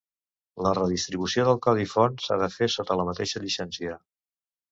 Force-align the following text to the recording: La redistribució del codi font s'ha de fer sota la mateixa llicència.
La 0.67 0.69
redistribució 0.77 1.43
del 1.49 1.59
codi 1.65 1.85
font 1.91 2.17
s'ha 2.25 2.39
de 2.43 2.49
fer 2.55 2.71
sota 2.77 2.99
la 3.01 3.07
mateixa 3.13 3.43
llicència. 3.45 4.01